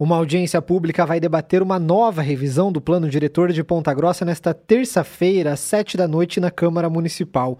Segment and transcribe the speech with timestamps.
[0.00, 4.54] Uma audiência pública vai debater uma nova revisão do plano diretor de Ponta Grossa nesta
[4.54, 7.58] terça-feira, às sete da noite, na Câmara Municipal.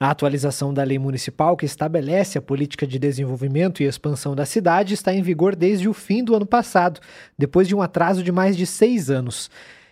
[0.00, 4.94] A atualização da lei municipal que estabelece a política de desenvolvimento e expansão da cidade
[4.94, 7.00] está em vigor desde o fim do ano passado,
[7.38, 9.48] depois de um atraso de mais de seis anos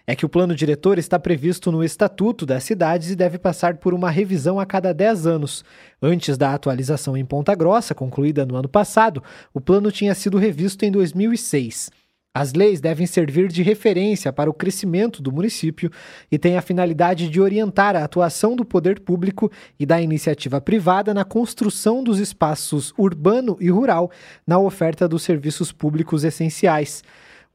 [0.06, 3.94] é que o plano diretor está previsto no Estatuto das Cidades e deve passar por
[3.94, 5.64] uma revisão a cada 10 anos.
[6.02, 10.84] Antes da atualização em Ponta Grossa, concluída no ano passado, o plano tinha sido revisto
[10.84, 11.90] em 2006.
[12.36, 15.88] As leis devem servir de referência para o crescimento do município
[16.30, 21.14] e têm a finalidade de orientar a atuação do poder público e da iniciativa privada
[21.14, 24.10] na construção dos espaços urbano e rural
[24.44, 27.04] na oferta dos serviços públicos essenciais.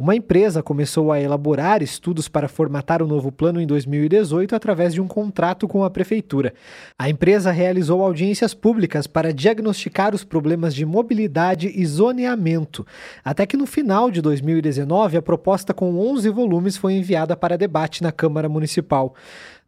[0.01, 5.01] Uma empresa começou a elaborar estudos para formatar o novo plano em 2018 através de
[5.01, 6.53] um contrato com a prefeitura.
[6.97, 12.87] A empresa realizou audiências públicas para diagnosticar os problemas de mobilidade e zoneamento,
[13.25, 18.01] até que no final de 2019 a proposta com 11 volumes foi enviada para debate
[18.01, 19.13] na Câmara Municipal.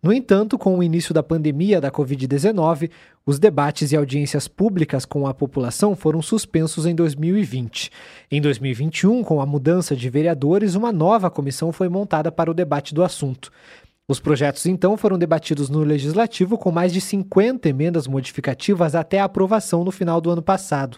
[0.04, 2.90] No entanto, com o início da pandemia da Covid-19,
[3.24, 7.92] os debates e audiências públicas com a população foram suspensos em 2020.
[8.32, 12.96] Em 2021, com a mudança de vereadores, uma nova comissão foi montada para o debate
[12.96, 13.52] do assunto.
[14.08, 19.26] Os projetos então foram debatidos no Legislativo com mais de 50 emendas modificativas até a
[19.26, 20.98] aprovação no final do ano passado.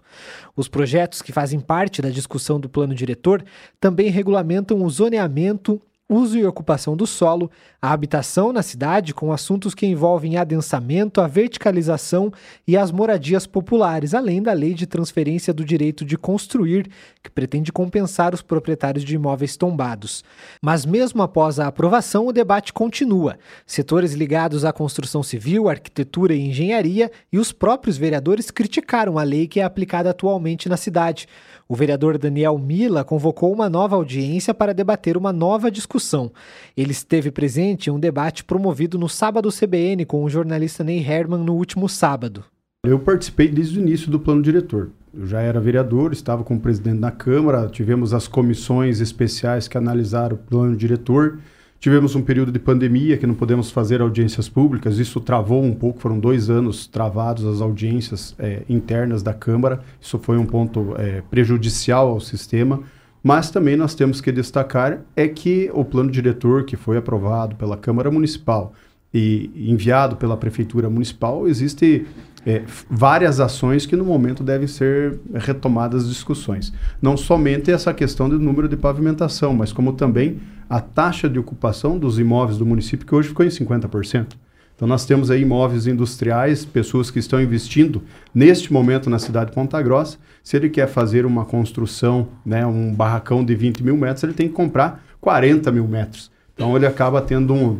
[0.55, 3.43] Os projetos que fazem parte da discussão do plano diretor
[3.81, 5.81] também regulamentam o zoneamento
[6.13, 7.49] uso e ocupação do solo,
[7.81, 12.31] a habitação na cidade com assuntos que envolvem adensamento, a verticalização
[12.67, 16.89] e as moradias populares, além da lei de transferência do direito de construir,
[17.21, 20.23] que pretende compensar os proprietários de imóveis tombados.
[20.61, 23.37] Mas mesmo após a aprovação, o debate continua.
[23.65, 29.47] Setores ligados à construção civil, arquitetura e engenharia e os próprios vereadores criticaram a lei
[29.47, 31.27] que é aplicada atualmente na cidade.
[31.67, 36.31] O vereador Daniel Mila convocou uma nova audiência para debater uma nova discussão.
[36.75, 41.43] Ele esteve presente em um debate promovido no Sábado CBN com o jornalista Ney Herman
[41.43, 42.43] no último sábado.
[42.85, 44.89] Eu participei desde o início do plano diretor.
[45.13, 50.35] Eu já era vereador, estava como presidente da Câmara, tivemos as comissões especiais que analisaram
[50.35, 51.39] o plano diretor
[51.83, 55.99] Tivemos um período de pandemia que não podemos fazer audiências públicas, isso travou um pouco,
[55.99, 61.21] foram dois anos travados as audiências é, internas da Câmara, isso foi um ponto é,
[61.29, 62.79] prejudicial ao sistema,
[63.21, 67.75] mas também nós temos que destacar é que o plano diretor que foi aprovado pela
[67.75, 68.71] Câmara Municipal
[69.13, 72.05] e enviado pela Prefeitura Municipal, existe
[72.45, 76.73] é, várias ações que no momento devem ser retomadas discussões.
[77.01, 81.97] Não somente essa questão do número de pavimentação, mas como também a taxa de ocupação
[81.97, 84.35] dos imóveis do município, que hoje ficou em 50%.
[84.75, 88.01] Então nós temos aí imóveis industriais, pessoas que estão investindo
[88.33, 90.17] neste momento na cidade de Ponta Grossa.
[90.43, 94.47] Se ele quer fazer uma construção, né, um barracão de 20 mil metros, ele tem
[94.47, 96.31] que comprar 40 mil metros.
[96.53, 97.79] Então ele acaba tendo um,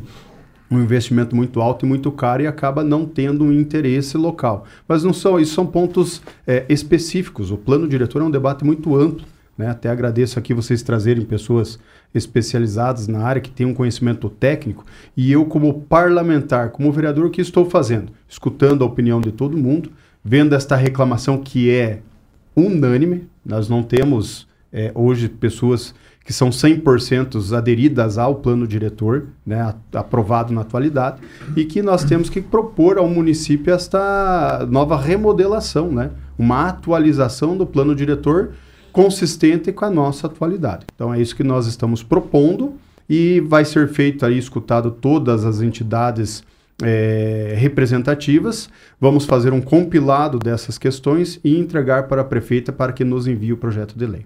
[0.73, 4.65] um investimento muito alto e muito caro e acaba não tendo um interesse local.
[4.87, 7.51] Mas não são, isso são pontos é, específicos.
[7.51, 9.25] O plano diretor é um debate muito amplo.
[9.57, 9.69] Né?
[9.69, 11.79] Até agradeço aqui vocês trazerem pessoas
[12.13, 14.85] especializadas na área, que têm um conhecimento técnico.
[15.15, 18.11] E eu, como parlamentar, como vereador, o que estou fazendo?
[18.27, 19.91] Escutando a opinião de todo mundo,
[20.23, 21.99] vendo esta reclamação que é
[22.55, 23.27] unânime.
[23.45, 30.53] Nós não temos é, hoje pessoas que são 100% aderidas ao plano diretor, né, aprovado
[30.53, 31.17] na atualidade,
[31.55, 37.65] e que nós temos que propor ao município esta nova remodelação, né, uma atualização do
[37.65, 38.51] plano diretor
[38.91, 40.85] consistente com a nossa atualidade.
[40.95, 42.75] Então é isso que nós estamos propondo
[43.09, 46.43] e vai ser feito aí, escutado todas as entidades
[46.81, 48.69] é, representativas.
[48.99, 53.51] Vamos fazer um compilado dessas questões e entregar para a prefeita para que nos envie
[53.51, 54.25] o projeto de lei.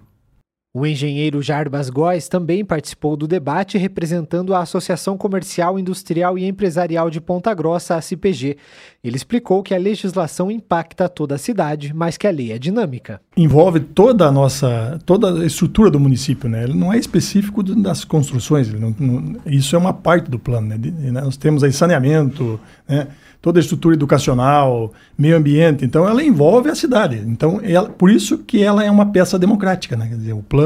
[0.74, 7.08] O engenheiro Jarbas Góes também participou do debate representando a Associação Comercial, Industrial e Empresarial
[7.08, 8.58] de Ponta Grossa, a CPG.
[9.02, 13.18] Ele explicou que a legislação impacta toda a cidade, mas que a lei é dinâmica.
[13.34, 16.64] Envolve toda a nossa, toda a estrutura do município, né?
[16.64, 20.78] Ele não é específico das construções, não, não, isso é uma parte do plano, né?
[21.10, 23.08] Nós temos aí saneamento, né?
[23.40, 25.84] toda a estrutura educacional, meio ambiente.
[25.84, 27.22] Então, ela envolve a cidade.
[27.26, 29.96] Então, ela, por isso que ela é uma peça democrática.
[29.96, 30.08] Né?
[30.08, 30.57] Quer dizer, o plano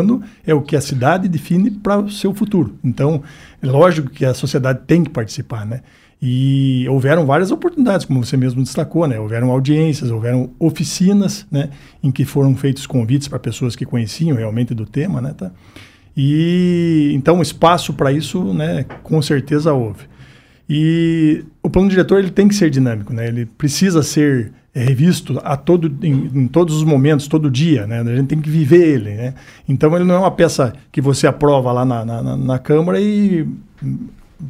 [0.46, 2.76] é o que a cidade define para o seu futuro.
[2.82, 3.22] Então,
[3.62, 5.80] é lógico que a sociedade tem que participar, né?
[6.24, 9.18] E houveram várias oportunidades, como você mesmo destacou, né?
[9.18, 11.70] Houveram audiências, houveram oficinas, né?
[12.00, 15.34] Em que foram feitos convites para pessoas que conheciam realmente do tema, né?
[15.36, 15.50] Tá?
[16.16, 18.84] E então espaço para isso, né?
[19.02, 20.04] Com certeza houve.
[20.68, 23.26] E o plano diretor ele tem que ser dinâmico, né?
[23.26, 28.00] Ele precisa ser revisto a todo, em, em, todos os momentos, todo dia, né?
[28.00, 29.34] A gente tem que viver ele, né?
[29.68, 33.46] Então ele não é uma peça que você aprova lá na, na, na Câmara e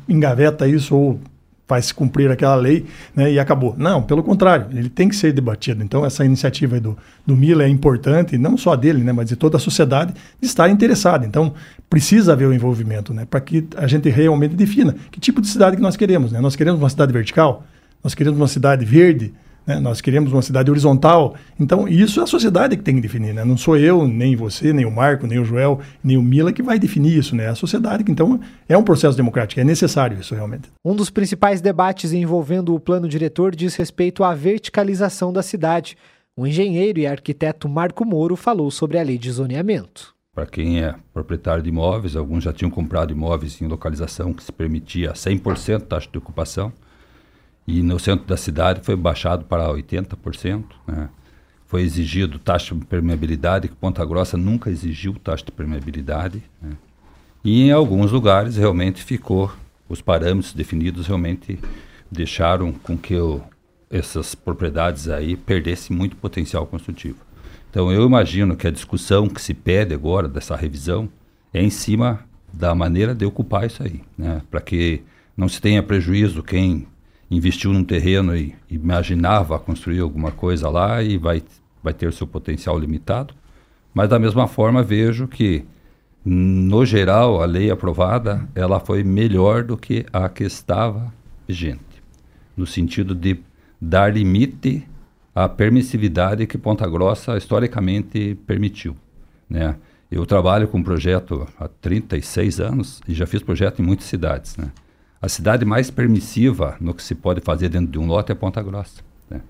[0.09, 1.21] engaveta isso ou
[1.67, 2.85] faz cumprir aquela lei
[3.17, 3.75] né, e acabou.
[3.79, 5.83] Não, pelo contrário, ele tem que ser debatido.
[5.83, 9.57] Então, essa iniciativa do, do Mila é importante, não só dele, né, mas de toda
[9.57, 11.25] a sociedade, de estar interessada.
[11.25, 11.55] Então,
[11.89, 15.77] precisa haver o envolvimento né, para que a gente realmente defina que tipo de cidade
[15.77, 16.31] que nós queremos.
[16.31, 16.41] Né?
[16.41, 17.65] Nós queremos uma cidade vertical,
[18.05, 19.33] nós queremos uma cidade verde,
[19.67, 19.79] né?
[19.79, 21.35] Nós queremos uma cidade horizontal.
[21.59, 23.33] Então, isso é a sociedade que tem que definir.
[23.33, 23.45] Né?
[23.45, 26.63] Não sou eu, nem você, nem o Marco, nem o Joel, nem o Mila que
[26.63, 27.37] vai definir isso.
[27.37, 27.45] Né?
[27.45, 29.61] É a sociedade que, então, é um processo democrático.
[29.61, 30.71] É necessário isso, realmente.
[30.85, 35.97] Um dos principais debates envolvendo o plano diretor diz respeito à verticalização da cidade.
[36.37, 40.15] O engenheiro e arquiteto Marco Moro falou sobre a lei de zoneamento.
[40.35, 44.51] Para quem é proprietário de imóveis, alguns já tinham comprado imóveis em localização que se
[44.51, 46.73] permitia 100% taxa de ocupação
[47.67, 50.65] e no centro da cidade foi baixado para 80%.
[50.87, 51.09] Né?
[51.67, 56.43] Foi exigido taxa de permeabilidade, que Ponta Grossa nunca exigiu taxa de permeabilidade.
[56.61, 56.73] Né?
[57.45, 59.53] E em alguns lugares realmente ficou,
[59.89, 61.59] os parâmetros definidos realmente
[62.11, 63.41] deixaram com que o,
[63.91, 67.19] essas propriedades aí perdessem muito potencial construtivo.
[67.71, 71.09] Então eu imagino que a discussão que se pede agora dessa revisão
[71.55, 72.21] é em cima
[72.53, 74.43] da maneira de ocupar isso aí, né?
[74.51, 75.03] para que
[75.35, 76.87] não se tenha prejuízo quem
[77.37, 81.43] investiu num terreno e imaginava construir alguma coisa lá e vai,
[81.83, 83.35] vai ter seu potencial limitado.
[83.95, 85.65] Mas da mesma forma vejo que
[86.25, 91.13] no geral a lei aprovada ela foi melhor do que a que estava
[91.49, 92.03] vigente,
[92.57, 93.39] no sentido de
[93.81, 94.87] dar limite
[95.35, 98.95] à permissividade que Ponta Grossa historicamente permitiu,
[99.49, 99.77] né?
[100.11, 104.71] Eu trabalho com projeto há 36 anos e já fiz projeto em muitas cidades, né?
[105.23, 108.61] A cidade mais permissiva no que se pode fazer dentro de um lote é Ponta
[108.61, 109.03] Grossa.
[109.31, 109.41] Né?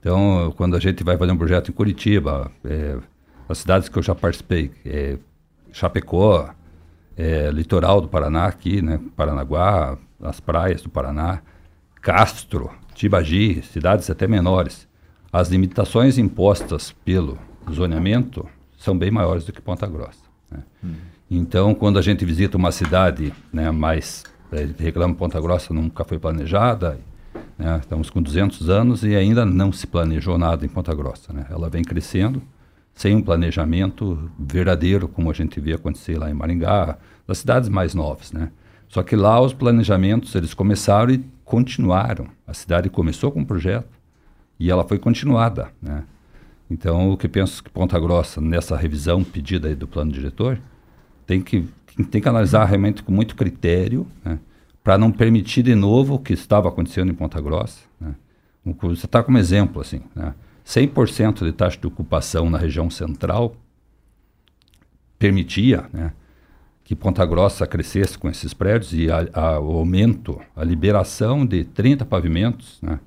[0.00, 2.98] Então, quando a gente vai fazer um projeto em Curitiba, é,
[3.48, 5.16] as cidades que eu já participei, é,
[5.72, 6.52] Chapecó,
[7.16, 11.40] é, litoral do Paraná aqui, né, Paranaguá, as praias do Paraná,
[12.00, 14.88] Castro, Tibagi, cidades até menores.
[15.32, 17.38] As limitações impostas pelo
[17.70, 18.44] zoneamento
[18.76, 20.24] são bem maiores do que Ponta Grossa.
[20.50, 20.64] Né?
[20.84, 20.94] Hum.
[21.30, 24.24] Então, quando a gente visita uma cidade né, mais
[24.78, 26.98] reclama Ponta Grossa nunca foi planejada.
[27.58, 27.78] Né?
[27.80, 31.32] Estamos com 200 anos e ainda não se planejou nada em Ponta Grossa.
[31.32, 31.46] Né?
[31.50, 32.42] Ela vem crescendo
[32.94, 37.94] sem um planejamento verdadeiro, como a gente vê acontecer lá em Maringá, das cidades mais
[37.94, 38.32] novas.
[38.32, 38.50] Né?
[38.88, 42.26] Só que lá os planejamentos eles começaram e continuaram.
[42.46, 43.88] A cidade começou com um projeto
[44.60, 45.70] e ela foi continuada.
[45.80, 46.04] Né?
[46.70, 50.58] Então, o que penso que Ponta Grossa, nessa revisão pedida do plano diretor,
[51.26, 51.68] tem que
[52.10, 54.38] tem que analisar realmente com muito critério, né,
[54.82, 57.80] para não permitir de novo o que estava acontecendo em Ponta Grossa.
[58.00, 58.14] Né.
[58.64, 60.34] Você está como exemplo, assim, né,
[60.64, 63.56] 100% de taxa de ocupação na região central
[65.18, 66.12] permitia né,
[66.82, 71.64] que Ponta Grossa crescesse com esses prédios e a, a, o aumento, a liberação de
[71.64, 72.98] 30 pavimentos né,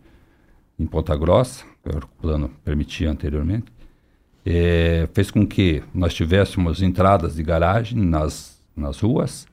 [0.79, 3.65] em Ponta Grossa, que o plano permitia anteriormente,
[4.45, 9.45] é, fez com que nós tivéssemos entradas de garagem nas nas ruas,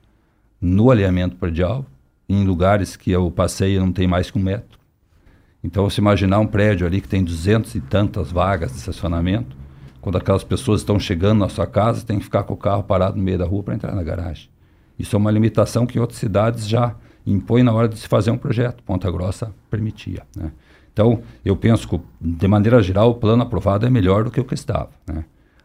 [0.59, 1.85] no alinhamento predial,
[2.27, 4.79] em lugares que o passeio não tem mais que um metro.
[5.63, 9.55] Então, se imaginar um prédio ali que tem duzentas e tantas vagas de estacionamento,
[10.01, 13.15] quando aquelas pessoas estão chegando na sua casa, tem que ficar com o carro parado
[13.15, 14.49] no meio da rua para entrar na garagem.
[14.99, 18.37] Isso é uma limitação que outras cidades já impõem na hora de se fazer um
[18.37, 18.83] projeto.
[18.83, 20.23] Ponta Grossa permitia.
[20.35, 20.51] Né?
[20.91, 24.43] Então, eu penso que, de maneira geral, o plano aprovado é melhor do que o
[24.43, 24.89] que estava.
[25.07, 25.23] Né?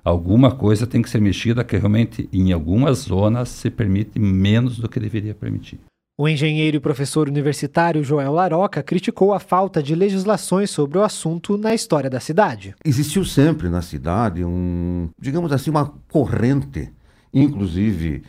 [0.09, 4.89] Alguma coisa tem que ser mexida que realmente em algumas zonas se permite menos do
[4.89, 5.79] que deveria permitir.
[6.21, 11.57] O engenheiro e professor universitário Joel Laroca criticou a falta de legislações sobre o assunto
[11.57, 12.75] na história da cidade.
[12.85, 16.91] Existiu sempre na cidade um, digamos assim, uma corrente,
[17.33, 18.25] inclusive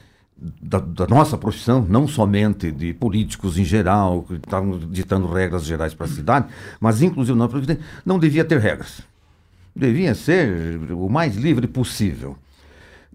[0.61, 5.95] da, da, nossa profissão, não somente de políticos em geral, que estavam ditando regras gerais
[5.95, 6.47] para a cidade,
[6.79, 7.49] mas inclusive não,
[8.05, 9.01] não devia ter regras
[9.79, 12.37] devia ser o mais livre possível.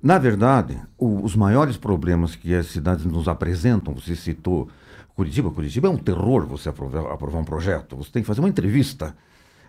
[0.03, 4.69] Na verdade, o, os maiores problemas que as cidades nos apresentam, você citou
[5.15, 8.49] Curitiba, Curitiba é um terror você aprovar, aprovar um projeto, você tem que fazer uma
[8.49, 9.15] entrevista.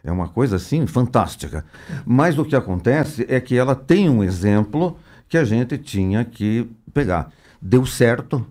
[0.03, 1.65] É uma coisa assim fantástica.
[2.05, 4.97] Mas o que acontece é que ela tem um exemplo
[5.27, 7.31] que a gente tinha que pegar.
[7.61, 8.45] Deu certo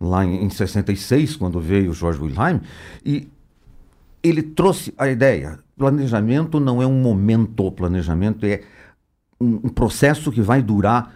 [0.00, 2.60] lá em, em 66, quando veio o George Wilhelm,
[3.04, 3.28] e
[4.22, 5.58] ele trouxe a ideia.
[5.76, 8.62] Planejamento não é um momento, planejamento é
[9.40, 11.12] um, um processo que vai durar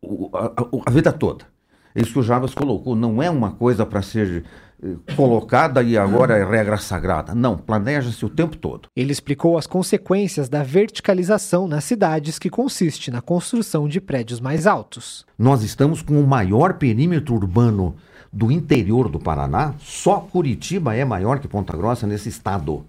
[0.00, 0.52] o, a,
[0.86, 1.46] a, vida toda.
[1.94, 2.94] Isso que o Jarbas colocou.
[2.94, 4.44] Não é uma coisa para ser
[4.82, 7.34] eh, colocada e agora é regra sagrada.
[7.34, 8.88] Não, planeja-se o tempo todo.
[8.96, 14.66] Ele explicou as consequências da verticalização nas cidades, que consiste na construção de prédios mais
[14.66, 15.26] altos.
[15.38, 17.94] Nós estamos com o maior perímetro urbano
[18.32, 19.74] do interior do Paraná.
[19.80, 22.84] Só Curitiba é maior que Ponta Grossa nesse estado.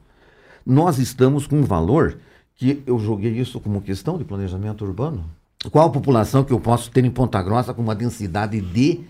[0.66, 2.18] Nós estamos com um valor
[2.56, 5.26] que eu joguei isso como questão de planejamento urbano.
[5.70, 9.02] Qual a população que eu posso ter em Ponta Grossa com uma densidade de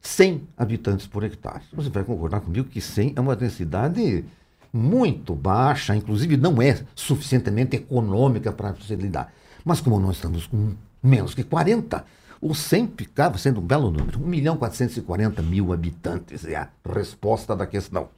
[0.00, 1.62] 100 habitantes por hectare?
[1.72, 4.24] Você vai concordar comigo que 100 é uma densidade
[4.72, 9.32] muito baixa, inclusive não é suficientemente econômica para você lidar.
[9.64, 12.04] Mas como nós estamos com menos que 40,
[12.40, 14.18] o 100 ficava sendo um belo número.
[14.18, 18.08] 1 milhão 440 mil habitantes é a resposta da questão.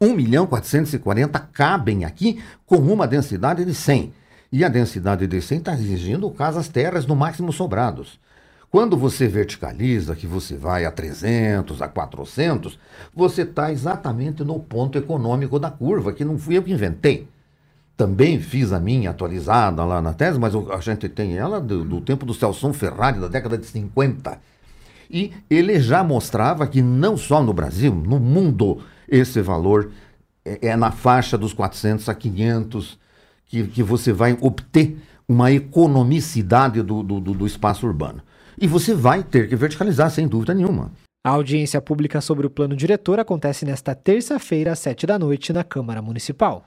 [0.00, 4.12] 1 milhão 440 cabem aqui com uma densidade de 100.
[4.52, 8.18] E a densidade de 100 está exigindo casas terras no máximo sobrados.
[8.70, 12.78] Quando você verticaliza, que você vai a 300, a 400,
[13.14, 17.26] você está exatamente no ponto econômico da curva, que não fui eu que inventei.
[17.98, 22.00] Também fiz a minha atualizada lá na tese, mas a gente tem ela do, do
[22.00, 24.38] tempo do Celso Ferrari, da década de 50.
[25.10, 29.90] E ele já mostrava que não só no Brasil, no mundo, esse valor
[30.44, 32.96] é, é na faixa dos 400 a 500
[33.46, 34.96] que, que você vai obter
[35.28, 38.22] uma economicidade do, do, do espaço urbano.
[38.60, 40.92] E você vai ter que verticalizar, sem dúvida nenhuma.
[41.26, 45.64] A audiência pública sobre o plano diretor acontece nesta terça-feira, às sete da noite, na
[45.64, 46.64] Câmara Municipal.